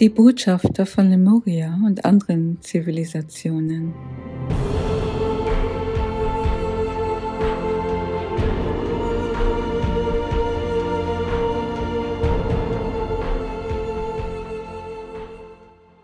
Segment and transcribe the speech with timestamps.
[0.00, 3.92] Die Botschafter von Lemuria und anderen Zivilisationen.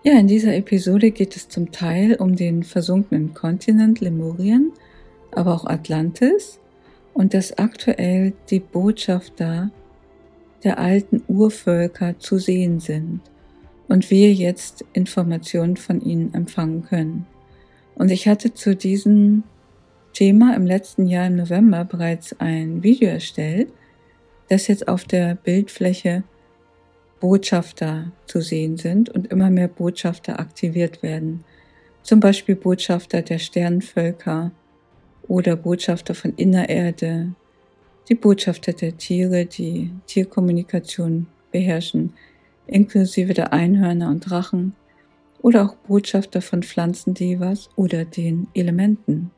[0.02, 4.72] Ja, in dieser Episode geht es zum Teil um den versunkenen Kontinent Lemurien,
[5.30, 6.60] aber auch Atlantis
[7.14, 9.70] und dass aktuell die Botschafter
[10.64, 13.22] der alten Urvölker zu sehen sind
[13.88, 17.26] und wir jetzt Informationen von ihnen empfangen können.
[17.94, 19.44] Und ich hatte zu diesem
[20.12, 23.72] Thema im letzten Jahr im November bereits ein Video erstellt,
[24.48, 26.24] das jetzt auf der Bildfläche
[27.20, 31.44] Botschafter zu sehen sind und immer mehr Botschafter aktiviert werden.
[32.02, 34.52] Zum Beispiel Botschafter der Sternenvölker
[35.26, 37.34] oder Botschafter von Innererde,
[38.08, 42.12] die Botschafter der Tiere, die Tierkommunikation beherrschen,
[42.66, 44.74] inklusive der Einhörner und Drachen
[45.42, 49.30] oder auch Botschafter von Pflanzendevas oder den Elementen.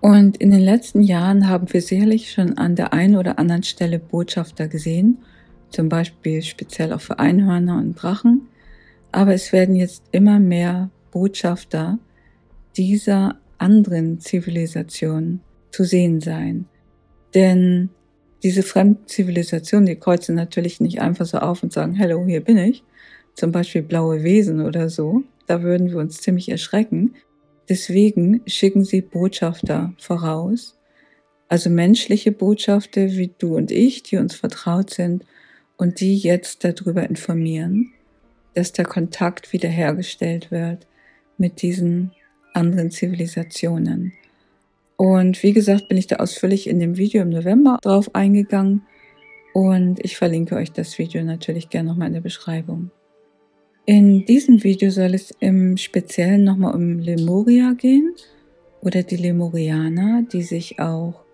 [0.00, 3.98] Und in den letzten Jahren haben wir sicherlich schon an der einen oder anderen Stelle
[3.98, 5.18] Botschafter gesehen
[5.70, 8.48] zum Beispiel speziell auch für Einhörner und Drachen.
[9.12, 11.98] Aber es werden jetzt immer mehr Botschafter
[12.76, 15.40] dieser anderen Zivilisation
[15.70, 16.66] zu sehen sein.
[17.34, 17.90] Denn
[18.42, 22.58] diese fremden Zivilisationen, die kreuzen natürlich nicht einfach so auf und sagen, hello, hier bin
[22.58, 22.84] ich.
[23.34, 25.22] Zum Beispiel blaue Wesen oder so.
[25.46, 27.14] Da würden wir uns ziemlich erschrecken.
[27.68, 30.78] Deswegen schicken sie Botschafter voraus.
[31.48, 35.24] Also menschliche Botschafter wie du und ich, die uns vertraut sind
[35.76, 37.92] und die jetzt darüber informieren,
[38.54, 40.86] dass der Kontakt wiederhergestellt wird
[41.38, 42.12] mit diesen
[42.52, 44.12] anderen Zivilisationen.
[44.96, 48.82] Und wie gesagt, bin ich da ausführlich in dem Video im November drauf eingegangen
[49.52, 52.90] und ich verlinke euch das Video natürlich gerne nochmal in der Beschreibung.
[53.84, 58.14] In diesem Video soll es im Speziellen nochmal um Lemuria gehen
[58.80, 61.24] oder die Lemurianer, die sich auch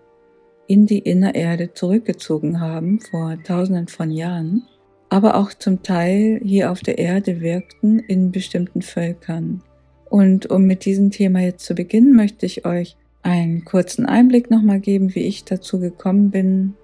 [0.67, 4.63] in die Innererde zurückgezogen haben vor tausenden von Jahren,
[5.09, 9.63] aber auch zum Teil hier auf der Erde wirkten in bestimmten Völkern.
[10.09, 14.79] Und um mit diesem Thema jetzt zu beginnen, möchte ich euch einen kurzen Einblick nochmal
[14.79, 16.75] geben, wie ich dazu gekommen bin,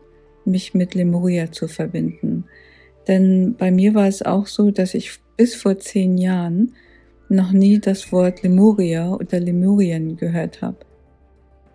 [0.45, 2.45] mich mit Lemuria zu verbinden.
[3.07, 6.73] Denn bei mir war es auch so, dass ich bis vor zehn Jahren
[7.29, 10.78] noch nie das Wort Lemuria oder Lemurien gehört habe.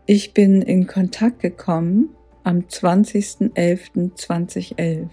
[0.06, 2.10] Ich bin in Kontakt gekommen
[2.42, 5.08] am 20.11.2011.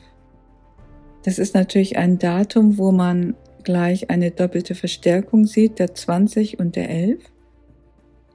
[1.23, 6.75] Das ist natürlich ein Datum, wo man gleich eine doppelte Verstärkung sieht, der 20 und
[6.75, 7.22] der 11.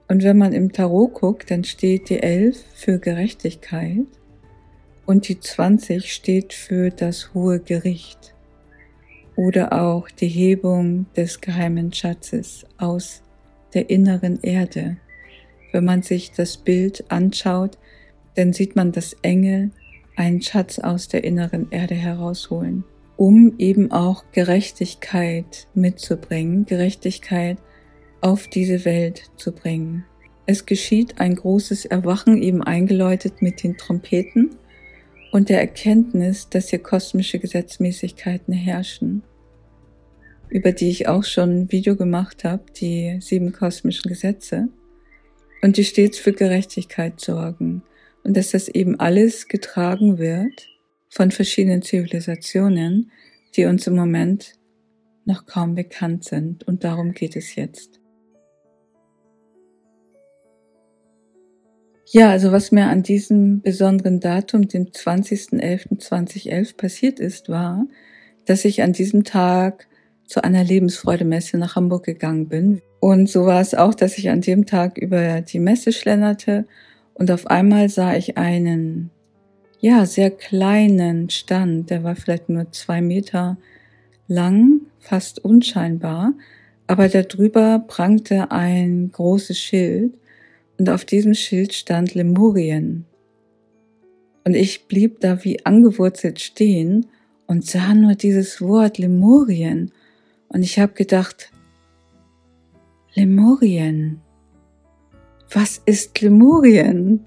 [0.09, 4.07] Und wenn man im Tarot guckt, dann steht die 11 für Gerechtigkeit
[5.05, 8.35] und die 20 steht für das hohe Gericht
[9.37, 13.23] oder auch die Hebung des geheimen Schatzes aus
[13.75, 14.97] der inneren Erde.
[15.73, 17.79] Wenn man sich das Bild anschaut,
[18.35, 19.71] dann sieht man, dass Engel
[20.17, 22.85] einen Schatz aus der inneren Erde herausholen,
[23.17, 27.59] um eben auch Gerechtigkeit mitzubringen, Gerechtigkeit
[28.27, 30.05] auf diese Welt zu bringen.
[30.47, 34.57] Es geschieht ein großes Erwachen eben eingeläutet mit den Trompeten
[35.31, 39.23] und der Erkenntnis, dass hier kosmische Gesetzmäßigkeiten herrschen,
[40.49, 44.71] über die ich auch schon ein Video gemacht habe, die sieben kosmischen Gesetze
[45.63, 47.85] und die stets für Gerechtigkeit sorgen
[48.25, 50.69] und dass das eben alles getragen wird
[51.11, 53.13] von verschiedenen Zivilisationen,
[53.55, 54.55] die uns im Moment
[55.25, 58.01] noch kaum bekannt sind und darum geht es jetzt.
[62.09, 67.85] Ja, also was mir an diesem besonderen Datum, dem 20.11.2011 passiert ist, war,
[68.45, 69.89] dass ich an diesem Tag
[70.25, 72.81] zu einer Lebensfreudemesse nach Hamburg gegangen bin.
[73.01, 76.67] Und so war es auch, dass ich an dem Tag über die Messe schlenderte
[77.15, 79.11] und auf einmal sah ich einen,
[79.81, 83.57] ja, sehr kleinen Stand, der war vielleicht nur zwei Meter
[84.29, 86.35] lang, fast unscheinbar,
[86.87, 90.15] aber darüber prangte ein großes Schild
[90.79, 93.07] und auf diesem Schild stand Lemurien.
[94.45, 97.07] Und ich blieb da wie angewurzelt stehen
[97.47, 99.93] und sah nur dieses Wort Lemurien
[100.49, 101.51] und ich habe gedacht,
[103.15, 104.21] Lemurien.
[105.51, 107.25] Was ist Lemurien?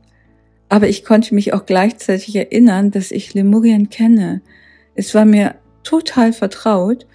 [0.69, 4.41] Aber ich konnte mich auch gleichzeitig erinnern, dass ich Lemurien kenne.
[4.93, 7.07] Es war mir total vertraut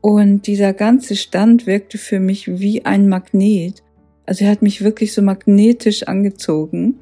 [0.00, 3.82] und dieser ganze Stand wirkte für mich wie ein Magnet.
[4.30, 7.00] Also er hat mich wirklich so magnetisch angezogen.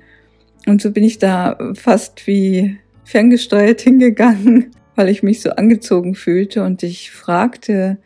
[0.66, 6.64] Und so bin ich da fast wie ferngesteuert hingegangen weil ich mich so angezogen fühlte
[6.64, 7.98] und ich fragte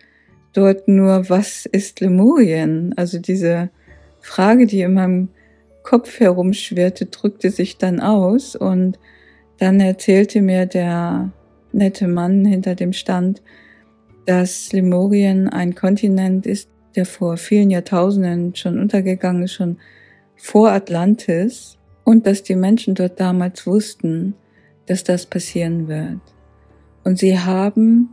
[0.52, 2.92] dort nur, was ist Lemurien?
[2.98, 3.70] Also diese
[4.20, 5.28] Frage, die in meinem
[5.84, 8.98] Kopf herumschwirrte, drückte sich dann aus und
[9.56, 11.32] dann erzählte mir der
[11.72, 13.40] nette Mann hinter dem Stand,
[14.26, 19.78] dass Lemurien ein Kontinent ist, der vor vielen Jahrtausenden schon untergegangen ist, schon
[20.36, 24.34] vor Atlantis und dass die Menschen dort damals wussten,
[24.86, 26.20] dass das passieren wird.
[27.04, 28.10] Und sie haben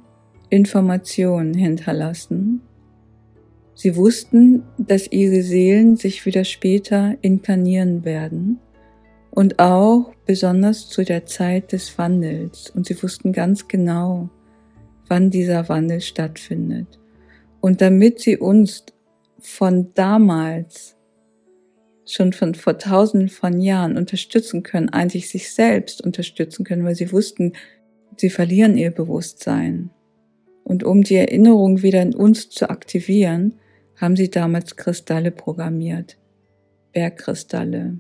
[0.50, 2.62] Informationen hinterlassen.
[3.76, 8.60] Sie wussten, dass ihre Seelen sich wieder später inkarnieren werden
[9.32, 12.70] und auch besonders zu der Zeit des Wandels.
[12.72, 14.30] Und sie wussten ganz genau,
[15.08, 17.00] wann dieser Wandel stattfindet.
[17.62, 18.86] Und damit sie uns
[19.40, 20.96] von damals,
[22.06, 27.12] schon von vor tausenden von Jahren unterstützen können, eigentlich sich selbst unterstützen können, weil sie
[27.12, 27.54] wussten,
[28.18, 29.92] sie verlieren ihr Bewusstsein.
[30.64, 33.56] Und um die Erinnerung wieder in uns zu aktivieren,
[33.96, 36.18] haben sie damals Kristalle programmiert.
[36.94, 38.00] Bergkristalle.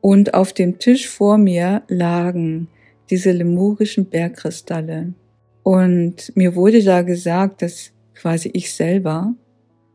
[0.00, 2.68] Und auf dem Tisch vor mir lagen
[3.10, 5.14] diese lemurischen Bergkristalle.
[5.62, 9.34] Und mir wurde da gesagt, dass quasi ich selber,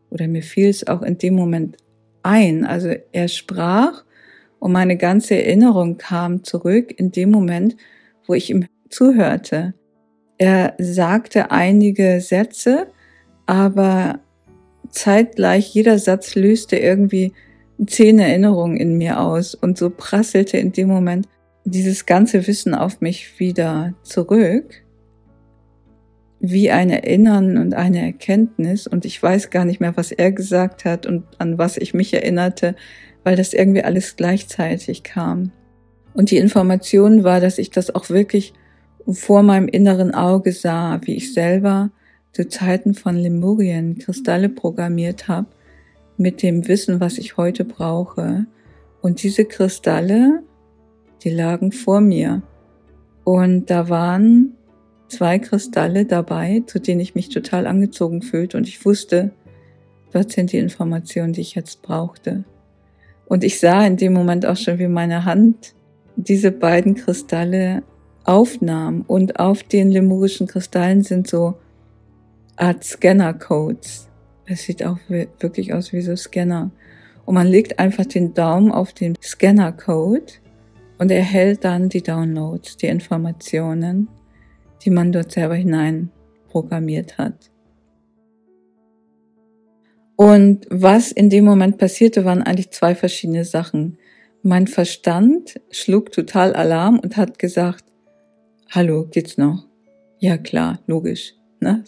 [0.09, 1.77] oder mir fiel es auch in dem Moment
[2.23, 4.03] ein, also er sprach
[4.59, 7.75] und meine ganze Erinnerung kam zurück in dem Moment,
[8.27, 9.73] wo ich ihm zuhörte.
[10.37, 12.87] Er sagte einige Sätze,
[13.45, 14.19] aber
[14.89, 17.33] zeitgleich jeder Satz löste irgendwie
[17.87, 21.27] zehn Erinnerungen in mir aus und so prasselte in dem Moment
[21.65, 24.83] dieses ganze Wissen auf mich wieder zurück,
[26.41, 30.85] wie ein Erinnern und eine Erkenntnis und ich weiß gar nicht mehr, was er gesagt
[30.85, 32.75] hat und an was ich mich erinnerte,
[33.23, 35.51] weil das irgendwie alles gleichzeitig kam.
[36.13, 38.53] Und die Information war, dass ich das auch wirklich
[39.07, 41.91] vor meinem inneren Auge sah, wie ich selber
[42.33, 45.47] zu Zeiten von Lemurien Kristalle programmiert habe
[46.17, 48.45] mit dem Wissen, was ich heute brauche.
[49.01, 50.43] Und diese Kristalle,
[51.23, 52.41] die lagen vor mir.
[53.23, 54.53] Und da waren
[55.11, 58.57] zwei Kristalle dabei, zu denen ich mich total angezogen fühlte.
[58.57, 59.31] Und ich wusste,
[60.11, 62.43] dort sind die Informationen, die ich jetzt brauchte.
[63.25, 65.73] Und ich sah in dem Moment auch schon, wie meine Hand
[66.15, 67.83] diese beiden Kristalle
[68.23, 69.03] aufnahm.
[69.07, 71.55] Und auf den lemurischen Kristallen sind so
[72.55, 74.07] Art Scanner-Codes.
[74.45, 76.71] Es sieht auch wirklich aus wie so Scanner.
[77.25, 80.33] Und man legt einfach den Daumen auf den Scanner-Code
[80.97, 84.07] und erhält dann die Downloads, die Informationen,
[84.83, 86.11] die man dort selber hinein
[86.49, 87.51] programmiert hat.
[90.15, 93.97] Und was in dem Moment passierte, waren eigentlich zwei verschiedene Sachen.
[94.43, 97.85] Mein Verstand schlug total Alarm und hat gesagt,
[98.69, 99.65] hallo, geht's noch?
[100.19, 101.33] Ja klar, logisch.
[101.63, 101.83] Ne?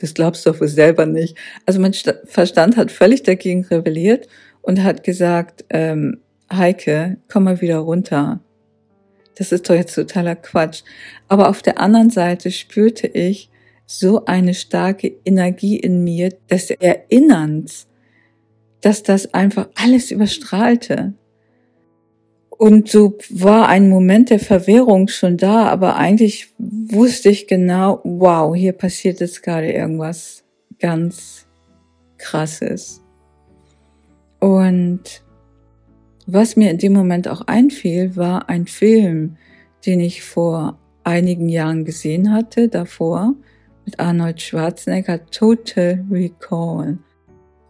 [0.00, 1.36] Das glaubst du doch wohl selber nicht.
[1.66, 4.26] Also mein Verstand hat völlig dagegen rebelliert
[4.62, 8.40] und hat gesagt, ähm, Heike, komm mal wieder runter.
[9.36, 10.82] Das ist doch jetzt totaler Quatsch.
[11.28, 13.50] Aber auf der anderen Seite spürte ich
[13.86, 17.86] so eine starke Energie in mir des Erinnerns,
[18.80, 21.14] dass das einfach alles überstrahlte.
[22.50, 28.54] Und so war ein Moment der Verwirrung schon da, aber eigentlich wusste ich genau, wow,
[28.54, 30.44] hier passiert jetzt gerade irgendwas
[30.78, 31.46] ganz
[32.16, 33.02] krasses.
[34.38, 35.23] Und
[36.26, 39.36] was mir in dem Moment auch einfiel, war ein Film,
[39.84, 43.34] den ich vor einigen Jahren gesehen hatte, davor,
[43.84, 46.98] mit Arnold Schwarzenegger, Total Recall.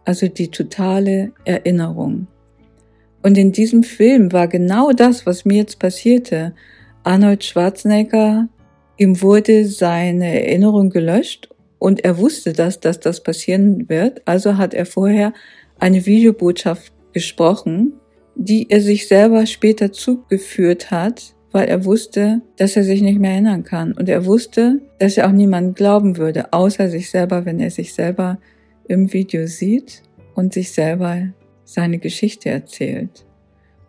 [0.05, 2.27] Also die totale Erinnerung.
[3.23, 6.53] Und in diesem Film war genau das, was mir jetzt passierte.
[7.03, 8.47] Arnold Schwarzenegger,
[8.97, 14.21] ihm wurde seine Erinnerung gelöscht und er wusste dass, dass das passieren wird.
[14.25, 15.33] Also hat er vorher
[15.79, 17.93] eine Videobotschaft gesprochen,
[18.35, 23.31] die er sich selber später zugeführt hat, weil er wusste, dass er sich nicht mehr
[23.31, 23.93] erinnern kann.
[23.93, 27.93] Und er wusste, dass er auch niemanden glauben würde, außer sich selber, wenn er sich
[27.93, 28.39] selber
[28.87, 30.03] im Video sieht
[30.35, 31.29] und sich selber
[31.63, 33.25] seine Geschichte erzählt.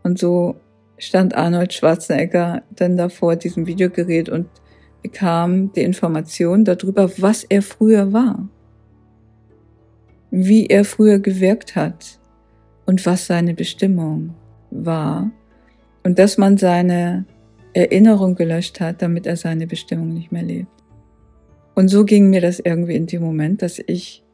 [0.05, 0.57] Und so
[0.99, 4.47] stand Arnold Schwarzenegger dann da vor diesem Videogerät und
[5.03, 8.49] bekam die Information darüber, was er früher war,
[10.31, 12.21] wie er früher gewirkt hat
[12.87, 14.35] und was seine Bestimmung
[14.71, 15.31] war
[16.05, 17.27] und dass man seine
[17.73, 20.71] Erinnerung gelöscht hat, damit er seine Bestimmung nicht mehr lebt.
[21.75, 24.25] Und so ging mir das irgendwie in dem Moment, dass ich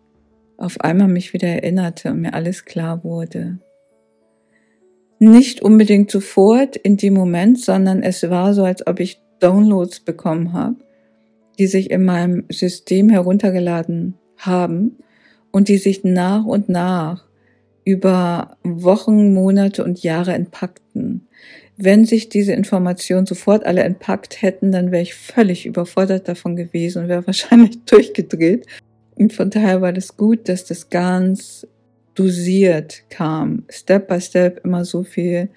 [0.59, 3.59] auf einmal mich wieder erinnerte und mir alles klar wurde.
[5.19, 10.53] Nicht unbedingt sofort in dem Moment, sondern es war so, als ob ich Downloads bekommen
[10.53, 10.77] habe,
[11.59, 14.99] die sich in meinem System heruntergeladen haben
[15.51, 17.27] und die sich nach und nach
[17.85, 21.27] über Wochen, Monate und Jahre entpackten.
[21.77, 27.03] Wenn sich diese Informationen sofort alle entpackt hätten, dann wäre ich völlig überfordert davon gewesen
[27.05, 28.67] und wäre wahrscheinlich durchgedreht.
[29.17, 31.67] Und von daher war das gut, dass das ganz
[32.15, 35.49] dosiert kam, Step by Step immer so viel,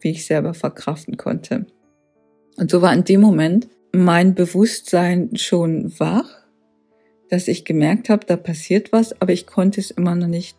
[0.00, 1.66] wie ich selber verkraften konnte.
[2.56, 6.44] Und so war in dem Moment mein Bewusstsein schon wach,
[7.30, 10.56] dass ich gemerkt habe, da passiert was, aber ich konnte es immer noch nicht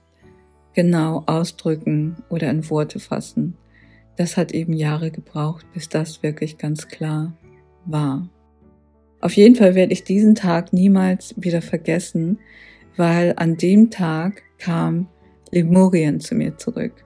[0.76, 3.58] genau ausdrücken oder in Worte fassen.
[4.18, 7.34] Das hat eben Jahre gebraucht, bis das wirklich ganz klar
[7.86, 8.30] war.
[9.20, 12.40] Auf jeden Fall werde ich diesen Tag niemals wieder vergessen,
[12.96, 15.08] weil an dem Tag kam
[15.52, 17.04] Lemurien zu mir zurück.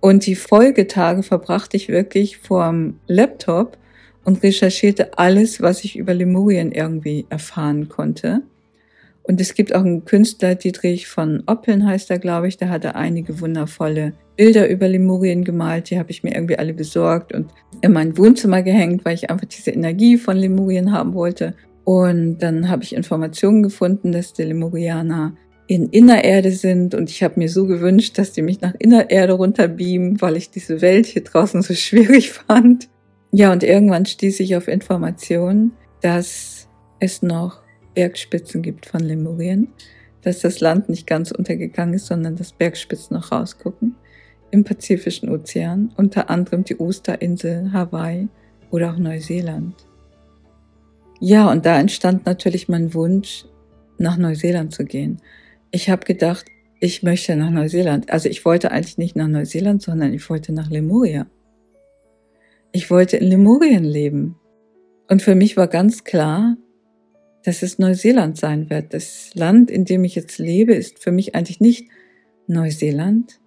[0.00, 3.78] Und die Folgetage verbrachte ich wirklich vorm Laptop
[4.24, 8.42] und recherchierte alles, was ich über Lemurien irgendwie erfahren konnte.
[9.28, 12.94] Und es gibt auch einen Künstler, Dietrich von Oppeln heißt er, glaube ich, der hatte
[12.94, 15.90] einige wundervolle Bilder über Lemurien gemalt.
[15.90, 19.46] Die habe ich mir irgendwie alle besorgt und in mein Wohnzimmer gehängt, weil ich einfach
[19.46, 21.54] diese Energie von Lemurien haben wollte.
[21.84, 25.34] Und dann habe ich Informationen gefunden, dass die Lemurianer
[25.66, 30.20] in Innererde sind und ich habe mir so gewünscht, dass die mich nach Innererde runterbeamen,
[30.20, 32.88] weil ich diese Welt hier draußen so schwierig fand.
[33.32, 36.68] Ja, und irgendwann stieß ich auf Informationen, dass
[37.00, 37.65] es noch
[37.96, 39.68] Bergspitzen gibt von Lemurien,
[40.22, 43.96] dass das Land nicht ganz untergegangen ist, sondern dass Bergspitzen noch rausgucken
[44.50, 48.28] im Pazifischen Ozean, unter anderem die Osterinsel, Hawaii
[48.70, 49.74] oder auch Neuseeland.
[51.20, 53.46] Ja, und da entstand natürlich mein Wunsch,
[53.98, 55.22] nach Neuseeland zu gehen.
[55.70, 56.44] Ich habe gedacht,
[56.80, 58.10] ich möchte nach Neuseeland.
[58.10, 61.26] Also ich wollte eigentlich nicht nach Neuseeland, sondern ich wollte nach Lemuria.
[62.72, 64.36] Ich wollte in Lemurien leben.
[65.08, 66.56] Und für mich war ganz klar,
[67.46, 68.92] dass es Neuseeland sein wird.
[68.92, 71.88] Das Land, in dem ich jetzt lebe, ist für mich eigentlich nicht
[72.48, 73.38] Neuseeland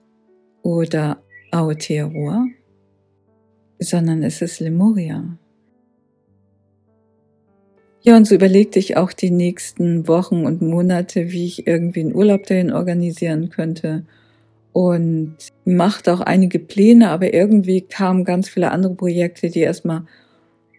[0.61, 2.47] oder Aotearoa,
[3.77, 5.37] sondern es ist Lemuria.
[8.01, 12.15] Ja, und so überlegte ich auch die nächsten Wochen und Monate, wie ich irgendwie einen
[12.15, 14.05] Urlaub dahin organisieren könnte
[14.71, 20.05] und machte auch einige Pläne, aber irgendwie kamen ganz viele andere Projekte, die erstmal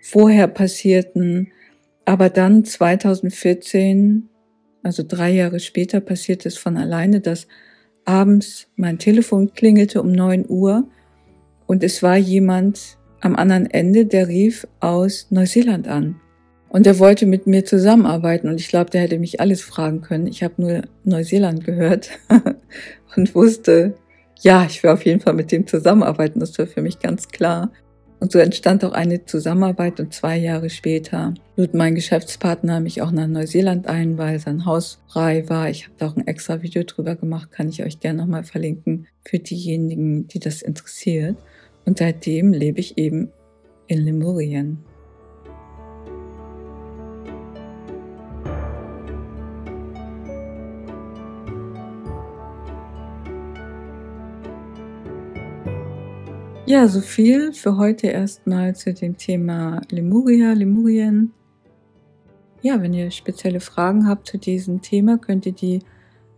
[0.01, 1.53] vorher passierten
[2.11, 4.29] aber dann 2014,
[4.83, 7.47] also drei Jahre später, passiert es von alleine, dass
[8.05, 10.89] abends mein Telefon klingelte um neun Uhr
[11.69, 16.21] und es war jemand am anderen Ende, der rief aus Neuseeland an.
[16.69, 20.27] Und er wollte mit mir zusammenarbeiten und ich glaube, der hätte mich alles fragen können.
[20.27, 22.11] Ich habe nur Neuseeland gehört
[23.15, 23.95] und wusste,
[24.41, 26.41] ja, ich will auf jeden Fall mit dem zusammenarbeiten.
[26.41, 27.71] Das war für mich ganz klar.
[28.21, 33.11] Und so entstand auch eine Zusammenarbeit und zwei Jahre später lud mein Geschäftspartner mich auch
[33.11, 35.71] nach Neuseeland ein, weil sein Haus frei war.
[35.71, 39.07] Ich habe da auch ein extra Video drüber gemacht, kann ich euch gerne nochmal verlinken
[39.25, 41.39] für diejenigen, die das interessiert.
[41.87, 43.31] Und seitdem lebe ich eben
[43.87, 44.85] in Lemurien.
[56.71, 61.33] Ja, so viel für heute erstmal zu dem Thema Lemuria, Lemurien.
[62.63, 65.81] Ja, wenn ihr spezielle Fragen habt zu diesem Thema, könnt ihr die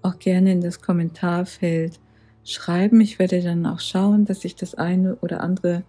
[0.01, 2.01] auch gerne in das Kommentarfeld
[2.45, 3.03] schreiben.
[3.03, 5.83] Ich werde dann auch schauen, dass ich das eine oder andere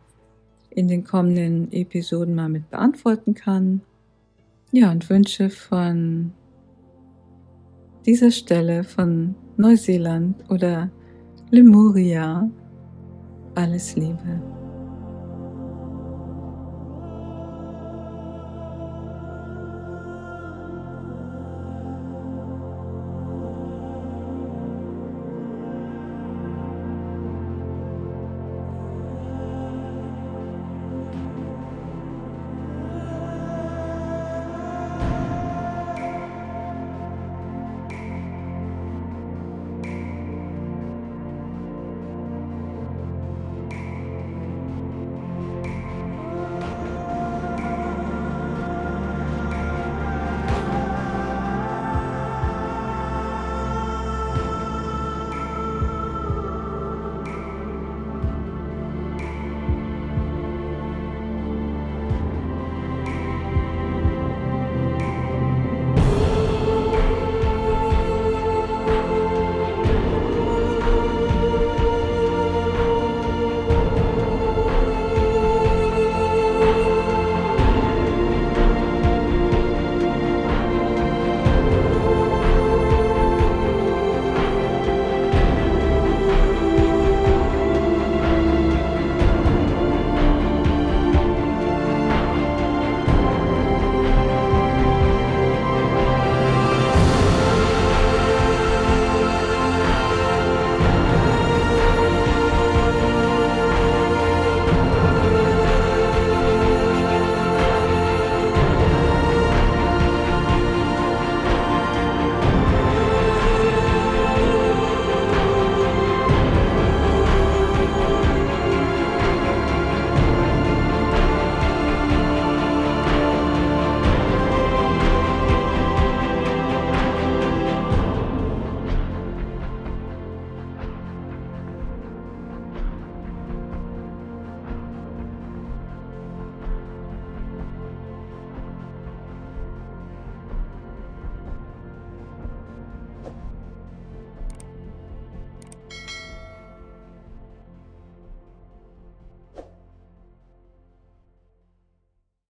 [0.71, 3.79] in den kommenden Episoden mal mit beantworten kann.
[4.73, 6.33] Ja, und wünsche von
[8.05, 10.91] dieser Stelle von Neuseeland oder
[11.49, 12.51] Lemuria
[13.55, 14.62] alles Liebe.